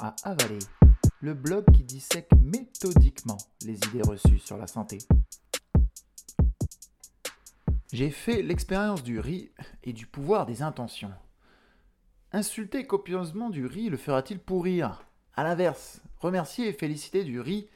[0.00, 0.60] à avaler,
[1.20, 4.98] le blog qui dissèque méthodiquement les idées reçues sur la santé.
[7.92, 9.50] J'ai fait l'expérience du riz
[9.82, 11.12] et du pouvoir des intentions.
[12.30, 15.04] Insulter copieusement du riz le fera-t-il pourrir?
[15.34, 17.68] À l'inverse, remercier et féliciter du riz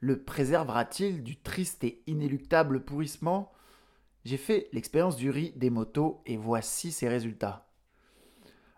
[0.00, 3.52] le préservera-t-il du triste et inéluctable pourrissement?
[4.24, 7.67] J'ai fait l'expérience du riz des motos et voici ses résultats.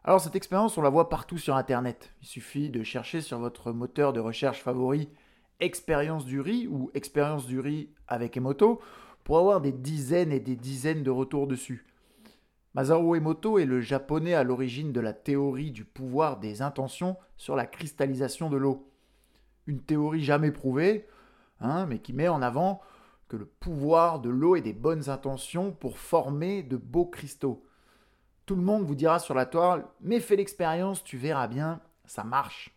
[0.03, 2.15] Alors cette expérience, on la voit partout sur Internet.
[2.23, 5.11] Il suffit de chercher sur votre moteur de recherche favori
[5.61, 8.81] expérience du riz ou expérience du riz avec Emoto
[9.25, 11.85] pour avoir des dizaines et des dizaines de retours dessus.
[12.75, 17.57] Masaru Emoto est le japonais à l'origine de la théorie du pouvoir des intentions sur
[17.57, 18.89] la cristallisation de l'eau.
[19.67, 21.07] Une théorie jamais prouvée,
[21.61, 22.81] hein, mais qui met en avant
[23.29, 27.65] que le pouvoir de l'eau et des bonnes intentions pour former de beaux cristaux.
[28.51, 32.25] Tout le monde vous dira sur la toile, mais fais l'expérience, tu verras bien, ça
[32.25, 32.77] marche.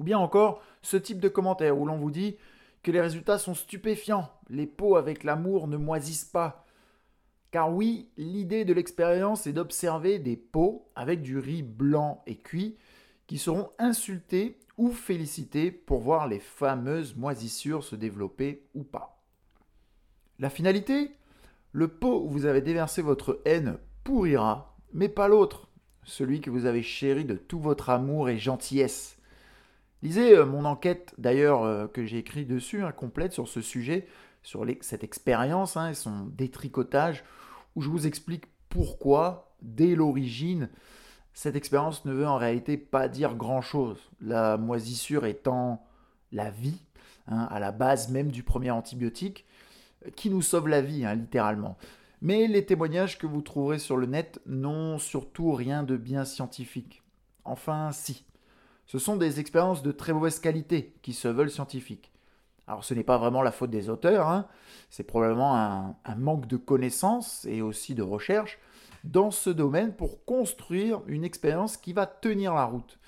[0.00, 2.36] Ou bien encore ce type de commentaire où l'on vous dit
[2.82, 6.66] que les résultats sont stupéfiants, les pots avec l'amour ne moisissent pas.
[7.52, 12.76] Car oui, l'idée de l'expérience est d'observer des pots avec du riz blanc et cuit
[13.28, 19.22] qui seront insultés ou félicités pour voir les fameuses moisissures se développer ou pas.
[20.40, 21.12] La finalité?
[21.70, 25.68] Le pot où vous avez déversé votre haine pourrira, mais pas l'autre,
[26.04, 29.18] celui que vous avez chéri de tout votre amour et gentillesse.
[30.02, 34.06] Lisez euh, mon enquête d'ailleurs euh, que j'ai écrit dessus, hein, complète sur ce sujet,
[34.42, 37.24] sur cette expérience hein, et son détricotage,
[37.76, 40.70] où je vous explique pourquoi, dès l'origine,
[41.34, 43.98] cette expérience ne veut en réalité pas dire grand-chose.
[44.20, 45.86] La moisissure étant
[46.32, 46.80] la vie,
[47.26, 49.44] hein, à la base même du premier antibiotique,
[50.16, 51.76] qui nous sauve la vie, littéralement.
[52.22, 57.02] Mais les témoignages que vous trouverez sur le net n'ont surtout rien de bien scientifique.
[57.44, 58.24] Enfin, si.
[58.86, 62.10] Ce sont des expériences de très mauvaise qualité qui se veulent scientifiques.
[62.66, 64.46] Alors ce n'est pas vraiment la faute des auteurs, hein.
[64.90, 68.60] c'est probablement un, manque de connaissances et aussi de recherche
[69.02, 73.00] dans ce domaine pour construire une expérience qui va tenir la route.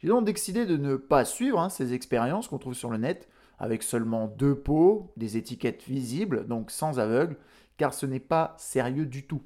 [0.00, 3.28] J'ai donc décidé de ne pas suivre hein, ces expériences qu'on trouve sur le net
[3.58, 7.36] avec seulement deux pots, des étiquettes visibles, donc sans aveugle,
[7.76, 9.42] car ce n'est pas sérieux du tout.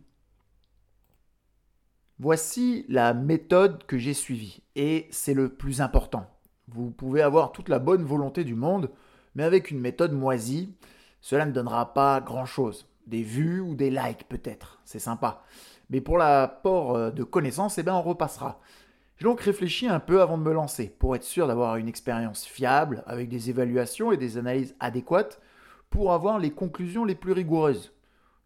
[2.19, 6.27] Voici la méthode que j'ai suivie, et c'est le plus important.
[6.67, 8.91] Vous pouvez avoir toute la bonne volonté du monde,
[9.35, 10.75] mais avec une méthode moisie,
[11.21, 12.89] cela ne donnera pas grand-chose.
[13.07, 15.45] Des vues ou des likes peut-être, c'est sympa.
[15.91, 18.61] Mais pour l'apport euh, de connaissances, eh bien on repassera.
[19.17, 22.45] J'ai donc réfléchi un peu avant de me lancer, pour être sûr d'avoir une expérience
[22.45, 25.41] fiable, avec des évaluations et des analyses adéquates,
[25.89, 27.93] pour avoir les conclusions les plus rigoureuses.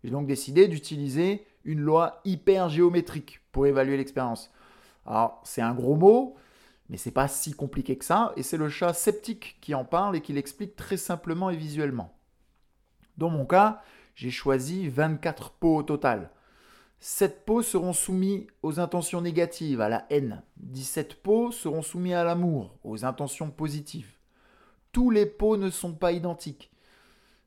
[0.02, 4.52] J'ai donc décidé d'utiliser une loi hyper géométrique pour évaluer l'expérience.
[5.06, 6.36] Alors, c'est un gros mot,
[6.88, 10.16] mais c'est pas si compliqué que ça, et c'est le chat sceptique qui en parle
[10.16, 12.12] et qui l'explique très simplement et visuellement.
[13.16, 13.82] Dans mon cas,
[14.14, 16.30] j'ai choisi 24 pots au total.
[17.00, 20.42] 7 pots seront soumis aux intentions négatives, à la haine.
[20.58, 24.12] 17 pots seront soumis à l'amour, aux intentions positives.
[24.92, 26.71] Tous les pots ne sont pas identiques.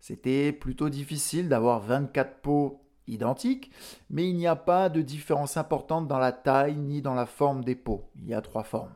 [0.07, 3.71] C'était plutôt difficile d'avoir 24 pots identiques,
[4.11, 7.63] mais il n'y a pas de différence importante dans la taille ni dans la forme
[7.63, 8.07] des pots.
[8.17, 8.93] Il y a trois formes.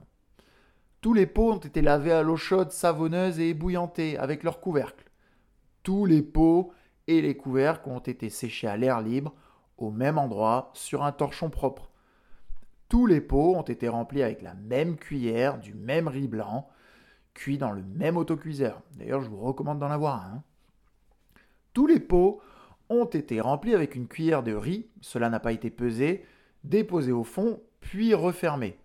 [1.02, 5.10] Tous les pots ont été lavés à l'eau chaude, savonneuse et ébouillantée avec leur couvercle.
[5.82, 6.74] Tous les pots
[7.08, 9.34] et les couvercles ont été séchés à l'air libre,
[9.80, 11.90] au même endroit, sur un torchon propre.
[12.88, 16.70] Tous les pots ont été remplis avec la même cuillère, du même riz blanc,
[17.34, 18.84] cuit dans le même autocuiseur.
[18.92, 20.44] D'ailleurs, je vous recommande d'en avoir un.
[21.80, 22.42] Tous les pots
[22.90, 26.26] ont été remplis avec une cuillère de riz, cela n'a pas été pesé,
[26.66, 28.78] déposé au fond, puis refermé.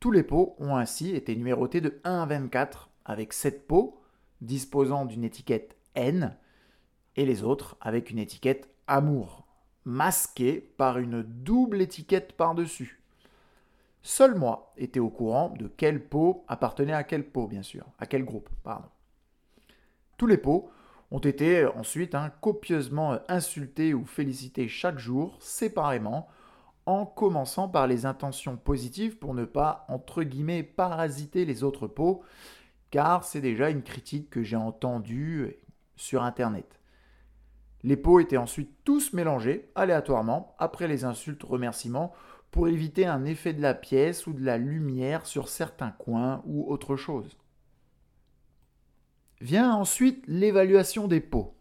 [0.00, 4.00] Tous les pots ont ainsi été numérotés de 1 à 24, avec 7 pots
[4.40, 6.36] disposant d'une étiquette N
[7.14, 9.46] et les autres avec une étiquette Amour,
[9.84, 13.00] masquée par une double étiquette par-dessus.
[14.02, 18.06] Seul moi était au courant de quel pot appartenait à quel pot, bien sûr, à
[18.06, 18.88] quel groupe, pardon.
[20.16, 20.68] Tous les pots
[21.10, 26.28] ont été ensuite hein, copieusement insultés ou félicités chaque jour, séparément,
[26.86, 32.22] en commençant par les intentions positives pour ne pas, entre guillemets, parasiter les autres pots,
[32.90, 35.56] car c'est déjà une critique que j'ai entendue
[35.96, 36.80] sur Internet.
[37.82, 42.12] Les pots étaient ensuite tous mélangés aléatoirement après les insultes remerciements
[42.50, 46.70] pour éviter un effet de la pièce ou de la lumière sur certains coins ou
[46.72, 47.36] autre chose.
[49.40, 51.54] Vient ensuite l'évaluation des pots.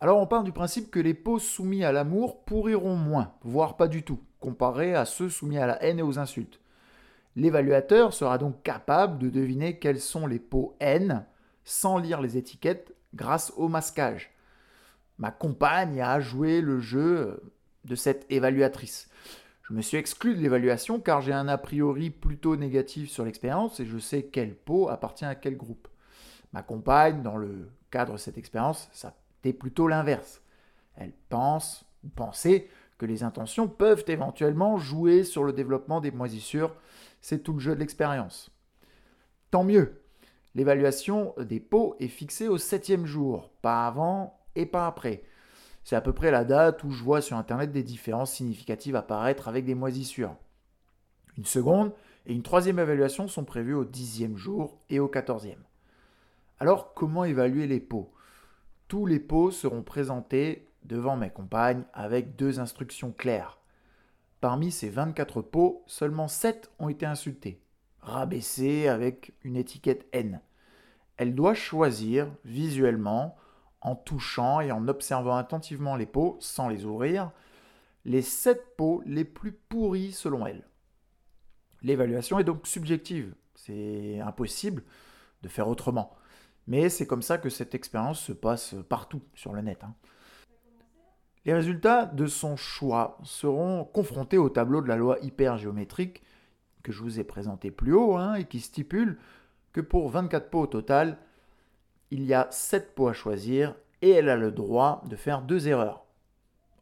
[0.00, 3.88] Alors on part du principe que les pots soumis à l'amour pourriront moins, voire pas
[3.88, 6.60] du tout, comparé à ceux soumis à la haine et aux insultes.
[7.34, 11.26] L'évaluateur sera donc capable de deviner quels sont les pots N
[11.64, 14.30] sans lire les étiquettes grâce au masquage.
[15.18, 17.42] Ma compagne a joué le jeu
[17.84, 19.10] de cette évaluatrice.
[19.62, 23.80] Je me suis exclu de l'évaluation car j'ai un a priori plutôt négatif sur l'expérience
[23.80, 25.88] et je sais quel pot appartient à quel groupe.
[26.54, 30.40] Ma compagne, dans le cadre de cette expérience, ça était plutôt l'inverse.
[30.94, 36.72] Elle pense ou pensait que les intentions peuvent éventuellement jouer sur le développement des moisissures.
[37.20, 38.52] C'est tout le jeu de l'expérience.
[39.50, 40.00] Tant mieux.
[40.54, 45.24] L'évaluation des pots est fixée au septième jour, pas avant et pas après.
[45.82, 49.48] C'est à peu près la date où je vois sur Internet des différences significatives apparaître
[49.48, 50.36] avec des moisissures.
[51.36, 51.92] Une seconde
[52.26, 55.64] et une troisième évaluation sont prévues au dixième jour et au quatorzième.
[56.60, 58.12] Alors comment évaluer les pots?
[58.86, 63.58] Tous les pots seront présentés devant mes compagnes avec deux instructions claires.
[64.40, 67.60] Parmi ces 24 pots, seulement 7 ont été insultés,
[68.00, 70.40] rabaissés avec une étiquette N.
[71.16, 73.36] Elle doit choisir visuellement,
[73.80, 77.30] en touchant et en observant attentivement les pots sans les ouvrir,
[78.04, 80.64] les 7 pots les plus pourris selon elle.
[81.82, 84.82] L'évaluation est donc subjective, c'est impossible
[85.42, 86.14] de faire autrement.
[86.66, 89.84] Mais c'est comme ça que cette expérience se passe partout sur le net.
[89.84, 89.94] Hein.
[91.44, 96.22] Les résultats de son choix seront confrontés au tableau de la loi hypergéométrique
[96.82, 99.18] que je vous ai présenté plus haut hein, et qui stipule
[99.72, 101.18] que pour 24 pots au total,
[102.10, 105.68] il y a 7 pots à choisir et elle a le droit de faire deux
[105.68, 106.04] erreurs.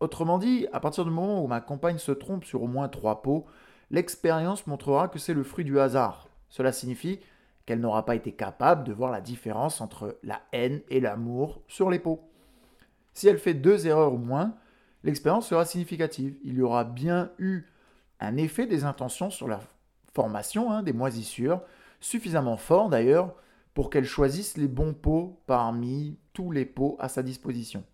[0.01, 3.23] Autrement dit, à partir du moment où ma compagne se trompe sur au moins 3
[3.23, 3.47] pots,
[3.91, 6.29] l'expérience montrera que c'est le fruit du hasard.
[6.49, 7.21] Cela signifie
[7.67, 11.91] qu'elle n'aura pas été capable de voir la différence entre la haine et l'amour sur
[11.91, 12.21] les pots.
[13.13, 14.57] Si elle fait deux erreurs ou moins,
[15.05, 16.37] l'expérience sera significative.
[16.45, 17.65] Il y aura bien eu
[18.21, 19.61] un effet des intentions sur la
[20.15, 21.61] formation hein, des moisissures,
[22.01, 23.35] suffisamment fort d'ailleurs
[23.75, 27.85] pour qu'elle choisisse les bons pots parmi tous les pots à sa disposition.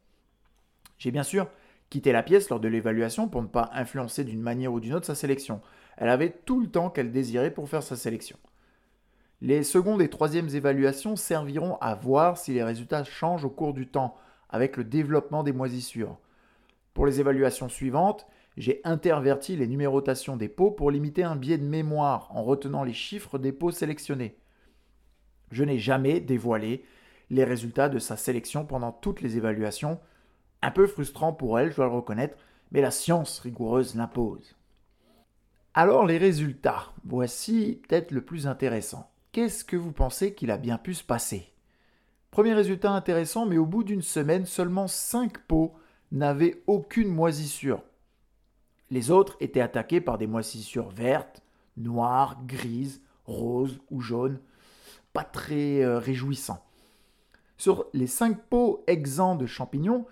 [0.99, 1.49] J'ai bien sûr
[1.91, 5.07] quitté la pièce lors de l'évaluation pour ne pas influencer d'une manière ou d'une autre
[5.07, 5.61] sa sélection.
[5.97, 8.37] Elle avait tout le temps qu'elle désirait pour faire sa sélection.
[9.41, 13.87] Les secondes et troisièmes évaluations serviront à voir si les résultats changent au cours du
[13.87, 14.17] temps
[14.49, 16.19] avec le développement des moisissures.
[16.93, 18.27] Pour les évaluations suivantes,
[18.57, 22.93] j'ai interverti les numérotations des pots pour limiter un biais de mémoire en retenant les
[22.93, 24.37] chiffres des pots sélectionnés.
[25.53, 26.85] Je n'ai jamais dévoilé
[27.31, 30.01] les résultats de sa sélection pendant toutes les évaluations.
[30.63, 32.37] Un peu frustrant pour elle, je dois le reconnaître,
[32.73, 34.57] mais la science rigoureuse l'impose.
[35.75, 39.09] Alors les résultats, voici peut-être le plus intéressant.
[39.33, 41.53] Qu'est-ce que vous pensez qu'il a bien pu se passer?
[42.31, 45.75] Premier résultat intéressant, mais au bout d'une semaine, seulement 5 pots
[46.13, 47.83] n'avaient aucune moisissure.
[48.91, 51.43] Les autres étaient attaqués par des moisissures vertes,
[51.77, 54.41] noires, grises, roses ou jaunes.
[55.13, 56.65] Pas très euh, réjouissant.
[57.59, 60.07] Sur les 5 pots exempts de champignons,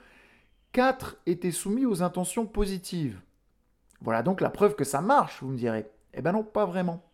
[0.73, 3.21] 4 étaient soumis aux intentions positives.
[4.03, 5.87] Voilà donc la preuve que ça marche, vous me direz.
[6.13, 7.06] Eh bien non, pas vraiment.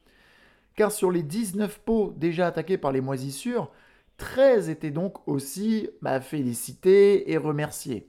[0.76, 3.70] Car sur les 19 pots déjà attaqués par les moisissures,
[4.18, 8.08] 13 étaient donc aussi bah, félicités et remerciés.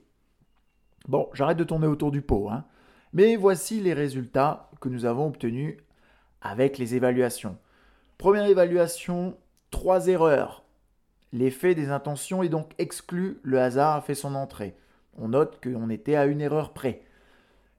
[1.08, 2.64] Bon, j'arrête de tourner autour du pot, hein.
[3.12, 5.76] mais voici les résultats que nous avons obtenus
[6.40, 7.58] avec les évaluations.
[8.16, 9.36] Première évaluation,
[9.70, 10.64] 3 erreurs.
[11.32, 14.76] L'effet des intentions est donc exclu, le hasard a fait son entrée.
[15.18, 17.02] On note qu'on était à une erreur près.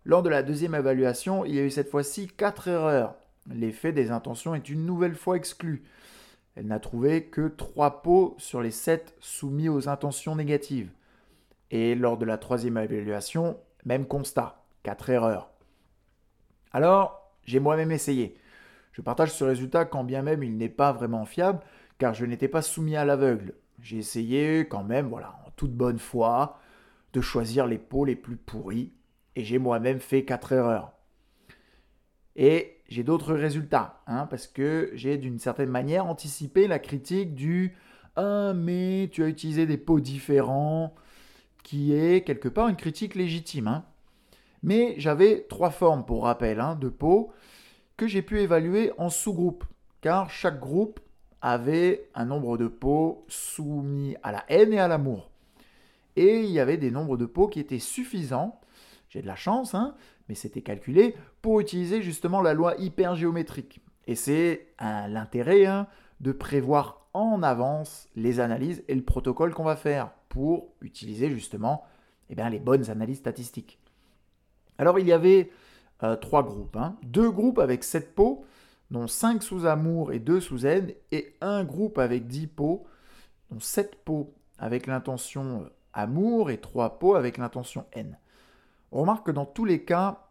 [0.04, 3.16] Lors de la deuxième évaluation, il y a eu cette fois-ci 4 erreurs.
[3.54, 5.84] L'effet des intentions est une nouvelle fois exclu.
[6.56, 10.90] Elle n'a trouvé que 3 pots sur les 7 soumis aux intentions négatives.
[11.70, 15.52] Et lors de la troisième évaluation, même constat, 4 erreurs.
[16.72, 18.38] Alors, j'ai moi-même essayé.
[18.94, 21.60] Je partage ce résultat quand bien même il n'est pas vraiment fiable,
[21.98, 23.54] car je n'étais pas soumis à l'aveugle.
[23.82, 26.60] J'ai essayé quand même, voilà, en toute bonne foi,
[27.14, 28.94] de choisir les pots les plus pourris,
[29.36, 30.94] et j'ai moi-même fait 4 erreurs.
[32.38, 37.76] Et j'ai d'autres résultats, hein, parce que j'ai d'une certaine manière anticipé la critique du
[38.16, 40.94] Ah, mais tu as utilisé des pots différents,
[41.64, 43.68] qui est quelque part une critique légitime.
[43.68, 43.86] Hein.
[44.64, 47.32] Mais j'avais trois formes, pour rappel, hein, de pots
[47.98, 49.64] que j'ai pu évaluer en sous-groupes,
[50.02, 51.00] car chaque groupe
[51.42, 55.32] avait un nombre de pots soumis à la haine et à l'amour.
[56.16, 58.60] Et il y avait des nombres de pots qui étaient suffisants,
[59.10, 59.96] j'ai de la chance, hein,
[60.28, 63.82] mais c'était calculé pour utiliser justement la loi hypergéométrique.
[64.08, 65.88] Et c'est l'intérêt hein,
[66.20, 71.84] de prévoir en avance les analyses et le protocole qu'on va faire pour utiliser justement
[72.30, 73.80] eh bien, les bonnes analyses statistiques.
[74.78, 75.50] Alors il y avait
[76.04, 76.76] euh, trois groupes.
[76.76, 76.98] Hein.
[77.04, 78.46] Deux groupes avec sept pots
[78.92, 82.86] dont 5 sous amour et 2 sous N, et un groupe avec 10 pots,
[83.50, 88.18] dont 7 pots avec l'intention euh, amour et 3 pots avec l'intention N.
[88.96, 90.30] Remarque que dans tous les cas,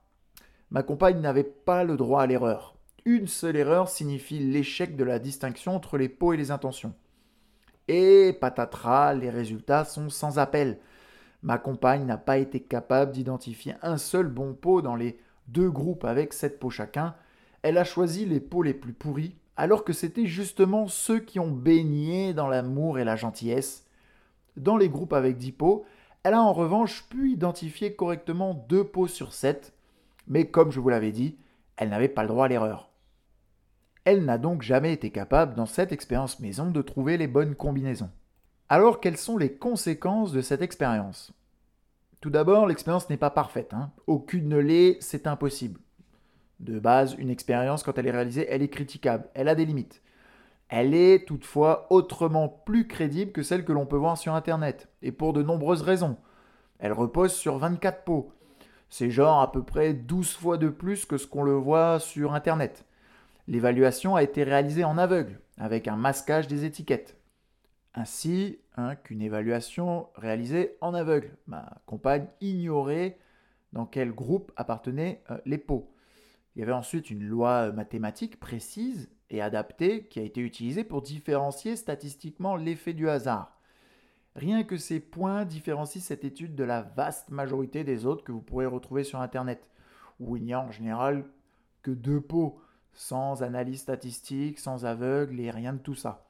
[0.70, 2.76] ma compagne n'avait pas le droit à l'erreur.
[3.04, 6.94] Une seule erreur signifie l'échec de la distinction entre les pots et les intentions.
[7.88, 10.78] Et patatras, les résultats sont sans appel.
[11.42, 16.06] Ma compagne n'a pas été capable d'identifier un seul bon pot dans les deux groupes
[16.06, 17.14] avec sept pots chacun.
[17.60, 21.50] Elle a choisi les pots les plus pourris, alors que c'était justement ceux qui ont
[21.50, 23.84] baigné dans l'amour et la gentillesse.
[24.56, 25.84] Dans les groupes avec dix pots,
[26.24, 29.74] elle a en revanche pu identifier correctement deux pots sur sept,
[30.26, 31.36] mais comme je vous l'avais dit,
[31.76, 32.90] elle n'avait pas le droit à l'erreur.
[34.04, 38.10] Elle n'a donc jamais été capable, dans cette expérience maison, de trouver les bonnes combinaisons.
[38.70, 41.32] Alors, quelles sont les conséquences de cette expérience?
[42.22, 43.74] Tout d'abord, l'expérience n'est pas parfaite.
[43.74, 43.90] Hein.
[44.06, 45.80] Aucune ne l'est, c'est impossible.
[46.60, 50.00] De base, une expérience, quand elle est réalisée, elle est critiquable, elle a des limites.
[50.76, 55.12] Elle est toutefois autrement plus crédible que celle que l'on peut voir sur Internet, et
[55.12, 56.16] pour de nombreuses raisons.
[56.80, 58.32] Elle repose sur 24 pots.
[58.90, 62.34] C'est genre à peu près 12 fois de plus que ce qu'on le voit sur
[62.34, 62.86] Internet.
[63.46, 67.20] L'évaluation a été réalisée en aveugle, avec un masquage des étiquettes.
[67.94, 71.36] Ainsi hein, qu'une évaluation réalisée en aveugle.
[71.46, 73.16] Ma compagne ignorait
[73.72, 75.93] dans quel groupe appartenaient euh, les pots.
[76.54, 81.02] Il y avait ensuite une loi mathématique précise et adaptée qui a été utilisée pour
[81.02, 83.58] différencier statistiquement l'effet du hasard.
[84.36, 88.40] Rien que ces points différencient cette étude de la vaste majorité des autres que vous
[88.40, 89.68] pourrez retrouver sur Internet,
[90.20, 91.24] où il n'y a en général
[91.82, 92.60] que deux pots
[92.92, 96.28] sans analyse statistique, sans aveugle et rien de tout ça.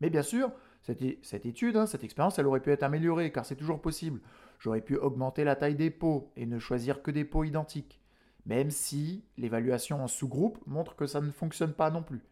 [0.00, 0.50] Mais bien sûr,
[0.82, 4.20] cette, étude, hein, cette expérience, elle aurait pu être améliorée, car c'est toujours possible.
[4.58, 8.00] J'aurais pu augmenter la taille des pots et ne choisir que des pots identiques,
[8.48, 12.22] même si l'évaluation en sous-groupe montre que ça ne fonctionne pas non plus.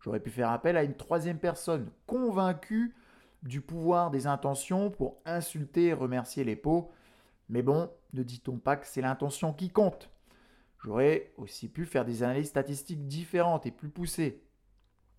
[0.00, 2.94] J'aurais pu faire appel à une troisième personne convaincue
[3.42, 6.90] du pouvoir des intentions pour insulter et remercier les pots,
[7.48, 10.10] mais bon, ne dit-on pas que c'est l'intention qui compte
[10.82, 14.42] J'aurais aussi pu faire des analyses statistiques différentes et plus poussées.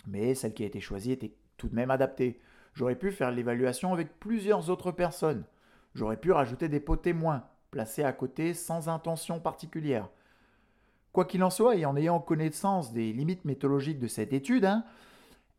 [0.05, 2.39] Mais celle qui a été choisie était tout de même adaptée.
[2.75, 5.43] J'aurais pu faire l'évaluation avec plusieurs autres personnes.
[5.95, 10.07] J'aurais pu rajouter des pots témoins, placés à côté sans intention particulière.
[11.15, 14.83] Quoi qu'il en soit, et en ayant connaissance des limites méthodologiques de cette étude, hein,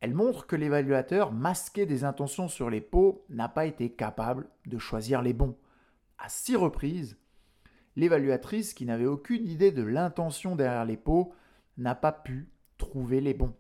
[0.02, 4.76] elle montre que l'évaluateur masqué des intentions sur les pots n'a pas été capable de
[4.76, 5.56] choisir les bons.
[6.18, 7.16] À six reprises,
[7.96, 11.32] l'évaluatrice, qui n'avait aucune idée de l'intention derrière les pots,
[11.78, 13.54] n'a pas pu trouver les bons.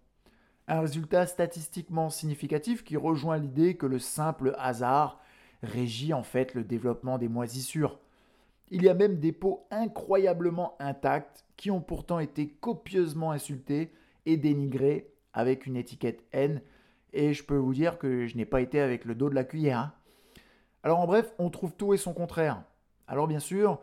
[0.68, 5.18] Un résultat statistiquement significatif qui rejoint l'idée que le simple hasard
[5.62, 7.98] régit en fait le développement des moisissures.
[8.68, 13.92] Il y a même des pots incroyablement intacts qui ont pourtant été copieusement insultés
[14.26, 16.60] et dénigrés avec une étiquette N,
[17.12, 19.44] et je peux vous dire que je n'ai pas été avec le dos de la
[19.44, 19.78] cuillère.
[19.78, 19.94] Hein.
[20.82, 22.62] Alors en bref, on trouve tout et son contraire.
[23.06, 23.80] Alors bien sûr,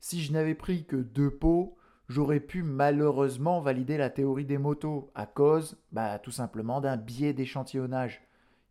[0.00, 1.76] si je n'avais pris que deux pots,
[2.08, 7.32] j'aurais pu malheureusement valider la théorie des motos à cause, bah, tout simplement d'un biais
[7.32, 8.22] d'échantillonnage.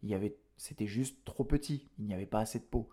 [0.04, 2.90] Il avait, c'était juste trop petit, il n'y avait pas assez de pots.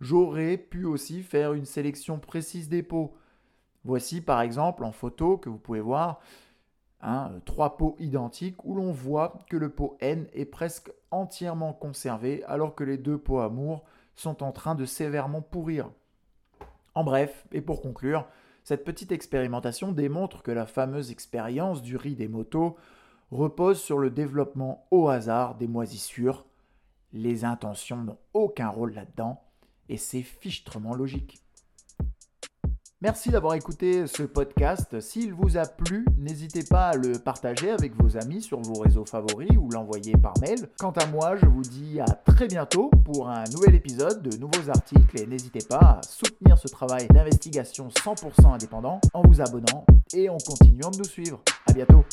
[0.00, 3.14] J'aurais pu aussi faire une sélection précise des pots.
[3.84, 6.20] Voici par exemple en photo que vous pouvez voir
[7.00, 12.44] hein, trois pots identiques où l'on voit que le pot N est presque entièrement conservé
[12.44, 13.84] alors que les deux pots amour
[14.14, 15.90] sont en train de sévèrement pourrir.
[16.94, 18.26] En bref, et pour conclure,
[18.64, 22.76] cette petite expérimentation démontre que la fameuse expérience du riz des motos
[23.32, 26.44] repose sur le développement au hasard des moisissures.
[27.12, 29.42] Les intentions n'ont aucun rôle là-dedans,
[29.88, 31.42] et c'est fichtrement logique.
[33.02, 35.00] Merci d'avoir écouté ce podcast.
[35.00, 39.04] S'il vous a plu, n'hésitez pas à le partager avec vos amis sur vos réseaux
[39.04, 40.68] favoris ou l'envoyer par mail.
[40.78, 44.70] Quant à moi, je vous dis à très bientôt pour un nouvel épisode de nouveaux
[44.70, 50.28] articles et n'hésitez pas à soutenir ce travail d'investigation 100% indépendant en vous abonnant et
[50.28, 51.40] en continuant de nous suivre.
[51.68, 52.04] À bientôt.